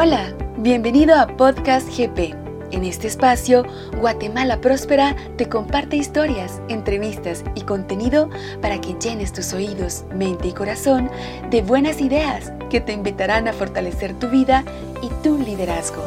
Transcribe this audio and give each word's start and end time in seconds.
Hola, 0.00 0.32
bienvenido 0.58 1.16
a 1.16 1.26
Podcast 1.26 1.88
GP. 1.88 2.32
En 2.70 2.84
este 2.84 3.08
espacio, 3.08 3.64
Guatemala 3.98 4.60
Próspera 4.60 5.16
te 5.36 5.48
comparte 5.48 5.96
historias, 5.96 6.62
entrevistas 6.68 7.42
y 7.56 7.62
contenido 7.62 8.30
para 8.62 8.80
que 8.80 8.94
llenes 8.94 9.32
tus 9.32 9.52
oídos, 9.54 10.04
mente 10.14 10.46
y 10.46 10.52
corazón 10.52 11.10
de 11.50 11.62
buenas 11.62 12.00
ideas 12.00 12.52
que 12.70 12.80
te 12.80 12.92
invitarán 12.92 13.48
a 13.48 13.52
fortalecer 13.52 14.16
tu 14.16 14.28
vida 14.28 14.62
y 15.02 15.08
tu 15.24 15.36
liderazgo. 15.36 16.04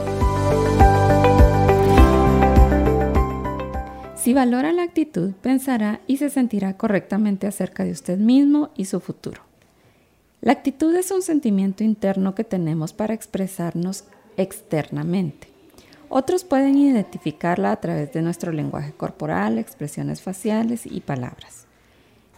Si 4.15 4.33
valora 4.33 4.71
la 4.71 4.83
actitud, 4.83 5.33
pensará 5.41 5.99
y 6.07 6.15
se 6.15 6.29
sentirá 6.29 6.77
correctamente 6.77 7.45
acerca 7.45 7.83
de 7.83 7.91
usted 7.91 8.17
mismo 8.17 8.69
y 8.73 8.85
su 8.85 9.01
futuro. 9.01 9.50
La 10.41 10.53
actitud 10.53 10.95
es 10.95 11.11
un 11.11 11.21
sentimiento 11.21 11.83
interno 11.83 12.33
que 12.33 12.43
tenemos 12.43 12.93
para 12.93 13.13
expresarnos 13.13 14.05
externamente. 14.37 15.47
Otros 16.09 16.43
pueden 16.43 16.79
identificarla 16.79 17.71
a 17.71 17.79
través 17.79 18.11
de 18.11 18.23
nuestro 18.23 18.51
lenguaje 18.51 18.91
corporal, 18.91 19.59
expresiones 19.59 20.23
faciales 20.23 20.87
y 20.87 21.01
palabras. 21.01 21.67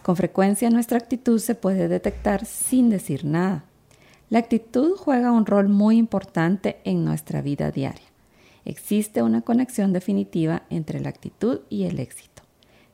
Con 0.02 0.16
frecuencia 0.16 0.68
nuestra 0.68 0.98
actitud 0.98 1.38
se 1.38 1.54
puede 1.54 1.88
detectar 1.88 2.44
sin 2.44 2.90
decir 2.90 3.24
nada. 3.24 3.64
La 4.28 4.38
actitud 4.40 4.96
juega 4.98 5.32
un 5.32 5.46
rol 5.46 5.70
muy 5.70 5.96
importante 5.96 6.82
en 6.84 7.06
nuestra 7.06 7.40
vida 7.40 7.70
diaria. 7.70 8.04
Existe 8.66 9.22
una 9.22 9.40
conexión 9.40 9.94
definitiva 9.94 10.64
entre 10.68 11.00
la 11.00 11.08
actitud 11.08 11.60
y 11.70 11.84
el 11.84 11.98
éxito. 11.98 12.42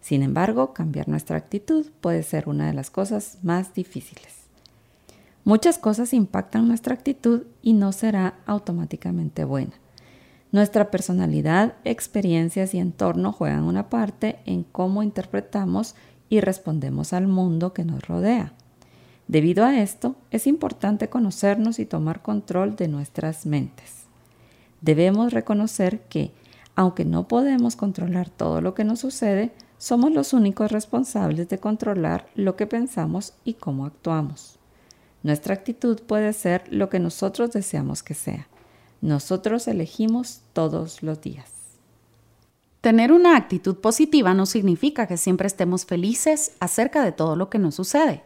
Sin 0.00 0.22
embargo, 0.22 0.72
cambiar 0.72 1.08
nuestra 1.08 1.36
actitud 1.36 1.90
puede 2.00 2.22
ser 2.22 2.48
una 2.48 2.68
de 2.68 2.74
las 2.74 2.90
cosas 2.90 3.38
más 3.42 3.74
difíciles. 3.74 4.49
Muchas 5.50 5.78
cosas 5.78 6.14
impactan 6.14 6.68
nuestra 6.68 6.94
actitud 6.94 7.42
y 7.60 7.72
no 7.72 7.90
será 7.90 8.34
automáticamente 8.46 9.42
buena. 9.42 9.72
Nuestra 10.52 10.92
personalidad, 10.92 11.74
experiencias 11.82 12.72
y 12.72 12.78
entorno 12.78 13.32
juegan 13.32 13.64
una 13.64 13.90
parte 13.90 14.38
en 14.46 14.62
cómo 14.62 15.02
interpretamos 15.02 15.96
y 16.28 16.38
respondemos 16.38 17.12
al 17.12 17.26
mundo 17.26 17.72
que 17.72 17.84
nos 17.84 18.06
rodea. 18.06 18.52
Debido 19.26 19.64
a 19.64 19.76
esto, 19.80 20.14
es 20.30 20.46
importante 20.46 21.08
conocernos 21.08 21.80
y 21.80 21.84
tomar 21.84 22.22
control 22.22 22.76
de 22.76 22.86
nuestras 22.86 23.44
mentes. 23.44 24.04
Debemos 24.82 25.32
reconocer 25.32 26.02
que, 26.02 26.30
aunque 26.76 27.04
no 27.04 27.26
podemos 27.26 27.74
controlar 27.74 28.30
todo 28.30 28.60
lo 28.60 28.74
que 28.74 28.84
nos 28.84 29.00
sucede, 29.00 29.50
somos 29.78 30.12
los 30.12 30.32
únicos 30.32 30.70
responsables 30.70 31.48
de 31.48 31.58
controlar 31.58 32.28
lo 32.36 32.54
que 32.54 32.68
pensamos 32.68 33.34
y 33.42 33.54
cómo 33.54 33.84
actuamos. 33.84 34.59
Nuestra 35.22 35.54
actitud 35.54 36.00
puede 36.02 36.32
ser 36.32 36.64
lo 36.70 36.88
que 36.88 36.98
nosotros 36.98 37.50
deseamos 37.52 38.02
que 38.02 38.14
sea. 38.14 38.48
Nosotros 39.00 39.68
elegimos 39.68 40.40
todos 40.52 41.02
los 41.02 41.20
días. 41.20 41.50
Tener 42.80 43.12
una 43.12 43.36
actitud 43.36 43.76
positiva 43.76 44.32
no 44.32 44.46
significa 44.46 45.06
que 45.06 45.18
siempre 45.18 45.46
estemos 45.46 45.84
felices 45.84 46.52
acerca 46.60 47.04
de 47.04 47.12
todo 47.12 47.36
lo 47.36 47.50
que 47.50 47.58
nos 47.58 47.74
sucede. 47.74 48.22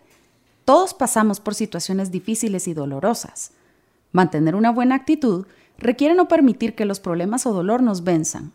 Todos 0.65 0.95
pasamos 0.95 1.41
por 1.41 1.55
situaciones 1.55 2.13
difíciles 2.13 2.69
y 2.69 2.75
dolorosas. 2.75 3.51
Mantener 4.13 4.55
una 4.55 4.71
buena 4.71 4.95
actitud 4.95 5.47
requiere 5.77 6.15
no 6.15 6.29
permitir 6.29 6.77
que 6.77 6.85
los 6.85 7.01
problemas 7.01 7.47
o 7.47 7.53
dolor 7.53 7.83
nos 7.83 8.05
venzan. 8.05 8.53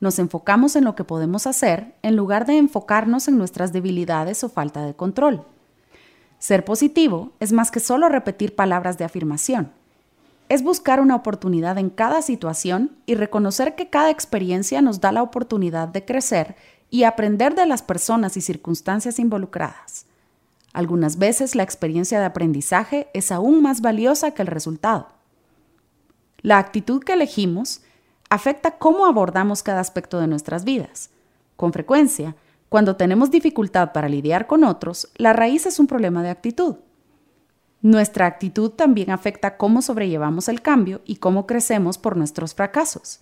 Nos 0.00 0.18
enfocamos 0.18 0.76
en 0.76 0.84
lo 0.84 0.94
que 0.94 1.04
podemos 1.04 1.46
hacer 1.46 1.94
en 2.02 2.14
lugar 2.14 2.46
de 2.46 2.58
enfocarnos 2.58 3.26
en 3.26 3.38
nuestras 3.38 3.72
debilidades 3.72 4.44
o 4.44 4.50
falta 4.50 4.84
de 4.84 4.94
control. 4.94 5.44
Ser 6.38 6.64
positivo 6.64 7.32
es 7.40 7.52
más 7.52 7.70
que 7.70 7.80
solo 7.80 8.08
repetir 8.08 8.54
palabras 8.54 8.96
de 8.98 9.04
afirmación. 9.04 9.72
Es 10.48 10.62
buscar 10.62 11.00
una 11.00 11.16
oportunidad 11.16 11.78
en 11.78 11.90
cada 11.90 12.22
situación 12.22 12.96
y 13.06 13.14
reconocer 13.14 13.74
que 13.74 13.90
cada 13.90 14.10
experiencia 14.10 14.80
nos 14.80 15.00
da 15.00 15.12
la 15.12 15.22
oportunidad 15.22 15.88
de 15.88 16.04
crecer 16.04 16.56
y 16.90 17.02
aprender 17.04 17.54
de 17.54 17.66
las 17.66 17.82
personas 17.82 18.36
y 18.36 18.40
circunstancias 18.40 19.18
involucradas. 19.18 20.06
Algunas 20.72 21.18
veces 21.18 21.54
la 21.54 21.64
experiencia 21.64 22.20
de 22.20 22.26
aprendizaje 22.26 23.08
es 23.12 23.32
aún 23.32 23.62
más 23.62 23.80
valiosa 23.80 24.30
que 24.30 24.42
el 24.42 24.48
resultado. 24.48 25.08
La 26.40 26.58
actitud 26.58 27.02
que 27.02 27.14
elegimos 27.14 27.82
afecta 28.30 28.78
cómo 28.78 29.06
abordamos 29.06 29.62
cada 29.62 29.80
aspecto 29.80 30.20
de 30.20 30.28
nuestras 30.28 30.64
vidas. 30.64 31.10
Con 31.56 31.72
frecuencia, 31.72 32.36
cuando 32.68 32.96
tenemos 32.96 33.30
dificultad 33.30 33.92
para 33.92 34.08
lidiar 34.08 34.46
con 34.46 34.64
otros, 34.64 35.08
la 35.16 35.32
raíz 35.32 35.64
es 35.66 35.78
un 35.78 35.86
problema 35.86 36.22
de 36.22 36.30
actitud. 36.30 36.76
Nuestra 37.80 38.26
actitud 38.26 38.70
también 38.70 39.10
afecta 39.10 39.56
cómo 39.56 39.82
sobrellevamos 39.82 40.48
el 40.48 40.62
cambio 40.62 41.00
y 41.04 41.16
cómo 41.16 41.46
crecemos 41.46 41.96
por 41.96 42.16
nuestros 42.16 42.54
fracasos. 42.54 43.20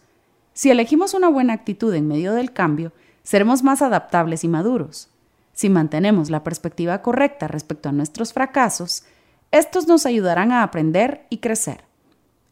Si 0.55 0.71
elegimos 0.71 1.13
una 1.15 1.29
buena 1.29 1.53
actitud 1.53 1.95
en 1.95 2.09
medio 2.09 2.33
del 2.33 2.53
cambio, 2.53 2.93
seremos 3.23 3.63
más 3.63 3.83
adaptables 3.83 4.43
y 4.45 4.49
maduros. 4.49 5.11
Si 5.53 5.69
mantenemos 5.69 6.31
la 6.31 6.43
perspectiva 6.43 7.03
correcta 7.03 7.49
respecto 7.49 7.89
a 7.89 7.93
nuestros 7.93 8.33
fracasos, 8.33 9.05
estos 9.51 9.87
nos 9.87 10.07
ayudarán 10.07 10.53
a 10.53 10.63
aprender 10.63 11.27
y 11.31 11.39
crecer. 11.39 11.85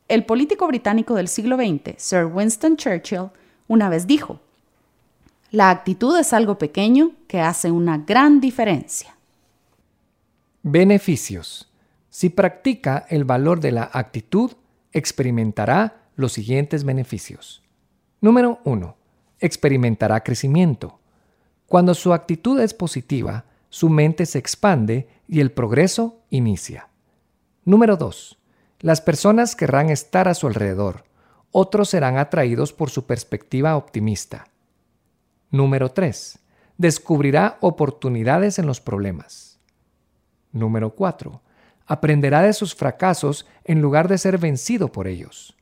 El 0.06 0.26
político 0.26 0.66
británico 0.66 1.14
del 1.14 1.28
siglo 1.28 1.56
XX, 1.56 1.94
Sir 1.96 2.26
Winston 2.26 2.76
Churchill, 2.76 3.30
una 3.66 3.88
vez 3.88 4.06
dijo, 4.06 4.40
la 5.54 5.70
actitud 5.70 6.18
es 6.18 6.32
algo 6.32 6.58
pequeño 6.58 7.12
que 7.28 7.40
hace 7.40 7.70
una 7.70 7.98
gran 7.98 8.40
diferencia. 8.40 9.16
Beneficios. 10.64 11.70
Si 12.10 12.28
practica 12.28 13.06
el 13.08 13.22
valor 13.24 13.60
de 13.60 13.70
la 13.70 13.88
actitud, 13.92 14.50
experimentará 14.92 16.08
los 16.16 16.32
siguientes 16.32 16.82
beneficios. 16.82 17.62
Número 18.20 18.58
1. 18.64 18.96
Experimentará 19.38 20.24
crecimiento. 20.24 20.98
Cuando 21.66 21.94
su 21.94 22.12
actitud 22.12 22.58
es 22.58 22.74
positiva, 22.74 23.44
su 23.68 23.88
mente 23.88 24.26
se 24.26 24.40
expande 24.40 25.08
y 25.28 25.38
el 25.38 25.52
progreso 25.52 26.18
inicia. 26.30 26.88
Número 27.64 27.96
2. 27.96 28.38
Las 28.80 29.00
personas 29.00 29.54
querrán 29.54 29.90
estar 29.90 30.26
a 30.26 30.34
su 30.34 30.48
alrededor. 30.48 31.04
Otros 31.52 31.90
serán 31.90 32.18
atraídos 32.18 32.72
por 32.72 32.90
su 32.90 33.06
perspectiva 33.06 33.76
optimista. 33.76 34.48
Número 35.54 35.92
3. 35.92 36.40
Descubrirá 36.78 37.58
oportunidades 37.60 38.58
en 38.58 38.66
los 38.66 38.80
problemas. 38.80 39.60
Número 40.50 40.96
4. 40.96 41.42
Aprenderá 41.86 42.42
de 42.42 42.52
sus 42.52 42.74
fracasos 42.74 43.46
en 43.62 43.80
lugar 43.80 44.08
de 44.08 44.18
ser 44.18 44.38
vencido 44.38 44.90
por 44.90 45.06
ellos. 45.06 45.56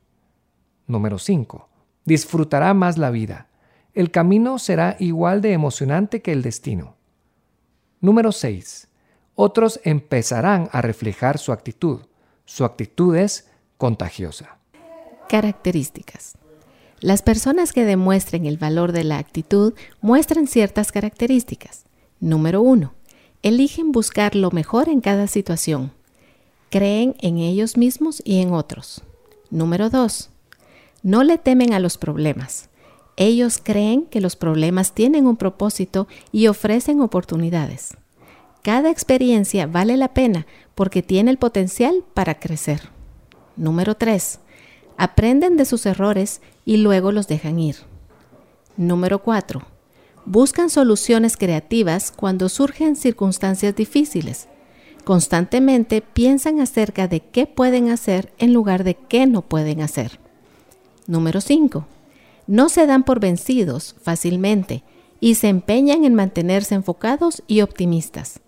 Número 0.86 1.18
5. 1.18 1.68
Disfrutará 2.06 2.72
más 2.72 2.96
la 2.96 3.10
vida. 3.10 3.48
El 3.92 4.10
camino 4.10 4.58
será 4.58 4.96
igual 4.98 5.42
de 5.42 5.52
emocionante 5.52 6.22
que 6.22 6.32
el 6.32 6.40
destino. 6.40 6.96
Número 8.00 8.32
6. 8.32 8.88
Otros 9.34 9.78
empezarán 9.84 10.70
a 10.72 10.80
reflejar 10.80 11.36
su 11.36 11.52
actitud. 11.52 12.00
Su 12.46 12.64
actitud 12.64 13.14
es 13.14 13.50
contagiosa. 13.76 14.56
Características. 15.28 16.38
Las 17.02 17.20
personas 17.20 17.72
que 17.72 17.84
demuestren 17.84 18.46
el 18.46 18.58
valor 18.58 18.92
de 18.92 19.02
la 19.02 19.18
actitud 19.18 19.74
muestran 20.00 20.46
ciertas 20.46 20.92
características. 20.92 21.84
Número 22.20 22.62
1. 22.62 22.94
Eligen 23.42 23.90
buscar 23.90 24.36
lo 24.36 24.52
mejor 24.52 24.88
en 24.88 25.00
cada 25.00 25.26
situación. 25.26 25.90
Creen 26.70 27.16
en 27.18 27.38
ellos 27.38 27.76
mismos 27.76 28.22
y 28.24 28.40
en 28.40 28.52
otros. 28.52 29.02
Número 29.50 29.90
2. 29.90 30.30
No 31.02 31.24
le 31.24 31.38
temen 31.38 31.72
a 31.72 31.80
los 31.80 31.98
problemas. 31.98 32.70
Ellos 33.16 33.58
creen 33.60 34.06
que 34.06 34.20
los 34.20 34.36
problemas 34.36 34.92
tienen 34.92 35.26
un 35.26 35.36
propósito 35.36 36.06
y 36.30 36.46
ofrecen 36.46 37.00
oportunidades. 37.00 37.96
Cada 38.62 38.92
experiencia 38.92 39.66
vale 39.66 39.96
la 39.96 40.14
pena 40.14 40.46
porque 40.76 41.02
tiene 41.02 41.32
el 41.32 41.38
potencial 41.38 42.04
para 42.14 42.38
crecer. 42.38 42.90
Número 43.56 43.96
3 43.96 44.38
aprenden 45.02 45.56
de 45.56 45.64
sus 45.64 45.84
errores 45.84 46.40
y 46.64 46.76
luego 46.76 47.10
los 47.10 47.26
dejan 47.26 47.58
ir. 47.58 47.74
Número 48.76 49.20
4. 49.20 49.60
Buscan 50.26 50.70
soluciones 50.70 51.36
creativas 51.36 52.12
cuando 52.12 52.48
surgen 52.48 52.94
circunstancias 52.94 53.74
difíciles. 53.74 54.46
Constantemente 55.02 56.02
piensan 56.02 56.60
acerca 56.60 57.08
de 57.08 57.18
qué 57.18 57.46
pueden 57.48 57.90
hacer 57.90 58.32
en 58.38 58.52
lugar 58.52 58.84
de 58.84 58.94
qué 58.94 59.26
no 59.26 59.42
pueden 59.42 59.80
hacer. 59.80 60.20
Número 61.08 61.40
5. 61.40 61.84
No 62.46 62.68
se 62.68 62.86
dan 62.86 63.02
por 63.02 63.18
vencidos 63.18 63.96
fácilmente 64.02 64.84
y 65.18 65.34
se 65.34 65.48
empeñan 65.48 66.04
en 66.04 66.14
mantenerse 66.14 66.76
enfocados 66.76 67.42
y 67.48 67.62
optimistas. 67.62 68.38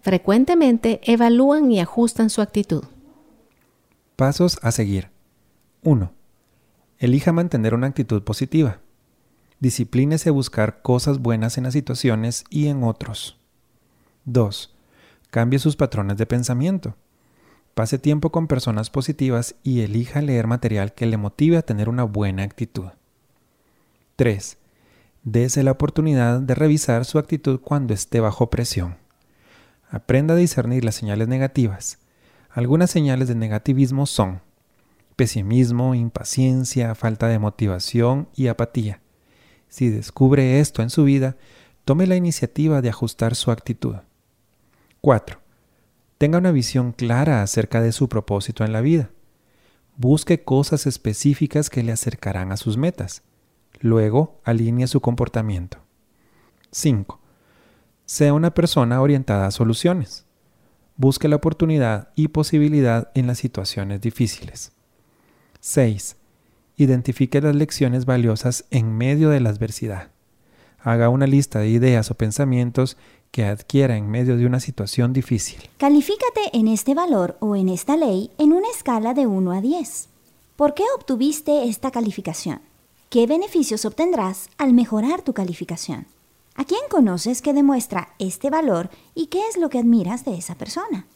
Frecuentemente 0.00 1.02
evalúan 1.04 1.70
y 1.70 1.78
ajustan 1.78 2.30
su 2.30 2.40
actitud. 2.40 2.84
Pasos 4.16 4.58
a 4.62 4.72
seguir. 4.72 5.19
1. 5.82 6.12
Elija 6.98 7.32
mantener 7.32 7.74
una 7.74 7.86
actitud 7.86 8.22
positiva. 8.22 8.80
Disciplínese 9.60 10.28
a 10.28 10.32
buscar 10.32 10.82
cosas 10.82 11.20
buenas 11.20 11.56
en 11.56 11.64
las 11.64 11.72
situaciones 11.72 12.44
y 12.50 12.66
en 12.66 12.82
otros. 12.84 13.38
2. 14.26 14.76
Cambie 15.30 15.58
sus 15.58 15.76
patrones 15.76 16.18
de 16.18 16.26
pensamiento. 16.26 16.96
Pase 17.74 17.98
tiempo 17.98 18.30
con 18.30 18.46
personas 18.46 18.90
positivas 18.90 19.54
y 19.62 19.80
elija 19.80 20.20
leer 20.20 20.46
material 20.46 20.92
que 20.92 21.06
le 21.06 21.16
motive 21.16 21.56
a 21.56 21.62
tener 21.62 21.88
una 21.88 22.04
buena 22.04 22.42
actitud. 22.42 22.88
3. 24.16 24.58
Dese 25.22 25.62
la 25.62 25.70
oportunidad 25.70 26.40
de 26.40 26.54
revisar 26.54 27.06
su 27.06 27.18
actitud 27.18 27.58
cuando 27.60 27.94
esté 27.94 28.20
bajo 28.20 28.50
presión. 28.50 28.96
Aprenda 29.88 30.34
a 30.34 30.36
discernir 30.36 30.84
las 30.84 30.96
señales 30.96 31.28
negativas. 31.28 31.98
Algunas 32.50 32.90
señales 32.90 33.28
de 33.28 33.34
negativismo 33.34 34.04
son 34.04 34.42
pesimismo, 35.20 35.94
impaciencia, 35.94 36.94
falta 36.94 37.28
de 37.28 37.38
motivación 37.38 38.30
y 38.34 38.46
apatía. 38.46 39.02
Si 39.68 39.90
descubre 39.90 40.60
esto 40.60 40.80
en 40.80 40.88
su 40.88 41.04
vida, 41.04 41.36
tome 41.84 42.06
la 42.06 42.16
iniciativa 42.16 42.80
de 42.80 42.88
ajustar 42.88 43.34
su 43.34 43.50
actitud. 43.50 43.96
4. 45.02 45.38
Tenga 46.16 46.38
una 46.38 46.52
visión 46.52 46.92
clara 46.92 47.42
acerca 47.42 47.82
de 47.82 47.92
su 47.92 48.08
propósito 48.08 48.64
en 48.64 48.72
la 48.72 48.80
vida. 48.80 49.10
Busque 49.98 50.42
cosas 50.42 50.86
específicas 50.86 51.68
que 51.68 51.82
le 51.82 51.92
acercarán 51.92 52.50
a 52.50 52.56
sus 52.56 52.78
metas. 52.78 53.20
Luego, 53.78 54.40
alinee 54.42 54.86
su 54.86 55.02
comportamiento. 55.02 55.84
5. 56.70 57.20
Sea 58.06 58.32
una 58.32 58.54
persona 58.54 59.02
orientada 59.02 59.48
a 59.48 59.50
soluciones. 59.50 60.24
Busque 60.96 61.28
la 61.28 61.36
oportunidad 61.36 62.08
y 62.14 62.28
posibilidad 62.28 63.10
en 63.14 63.26
las 63.26 63.36
situaciones 63.36 64.00
difíciles. 64.00 64.72
6. 65.60 66.16
Identifique 66.76 67.40
las 67.40 67.54
lecciones 67.54 68.06
valiosas 68.06 68.64
en 68.70 68.96
medio 68.96 69.28
de 69.30 69.40
la 69.40 69.50
adversidad. 69.50 70.10
Haga 70.82 71.10
una 71.10 71.26
lista 71.26 71.58
de 71.58 71.68
ideas 71.68 72.10
o 72.10 72.14
pensamientos 72.14 72.96
que 73.30 73.44
adquiera 73.44 73.96
en 73.96 74.10
medio 74.10 74.36
de 74.36 74.46
una 74.46 74.60
situación 74.60 75.12
difícil. 75.12 75.68
Califícate 75.76 76.40
en 76.54 76.68
este 76.68 76.94
valor 76.94 77.36
o 77.40 77.54
en 77.54 77.68
esta 77.68 77.96
ley 77.96 78.30
en 78.38 78.52
una 78.52 78.68
escala 78.74 79.12
de 79.12 79.26
1 79.26 79.52
a 79.52 79.60
10. 79.60 80.08
¿Por 80.56 80.74
qué 80.74 80.84
obtuviste 80.96 81.68
esta 81.68 81.90
calificación? 81.90 82.60
¿Qué 83.10 83.26
beneficios 83.26 83.84
obtendrás 83.84 84.48
al 84.56 84.72
mejorar 84.72 85.22
tu 85.22 85.34
calificación? 85.34 86.06
¿A 86.54 86.64
quién 86.64 86.80
conoces 86.90 87.42
que 87.42 87.52
demuestra 87.52 88.14
este 88.18 88.50
valor 88.50 88.90
y 89.14 89.26
qué 89.26 89.40
es 89.48 89.56
lo 89.56 89.68
que 89.68 89.78
admiras 89.78 90.24
de 90.24 90.36
esa 90.36 90.54
persona? 90.54 91.06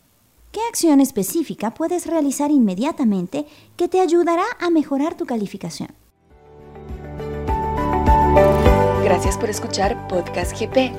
¿Qué 0.54 0.60
acción 0.68 1.00
específica 1.00 1.74
puedes 1.74 2.06
realizar 2.06 2.52
inmediatamente 2.52 3.44
que 3.76 3.88
te 3.88 4.00
ayudará 4.00 4.44
a 4.60 4.70
mejorar 4.70 5.16
tu 5.16 5.26
calificación? 5.26 5.88
Gracias 9.02 9.36
por 9.36 9.50
escuchar 9.50 10.06
Podcast 10.06 10.56
GP. 10.56 10.92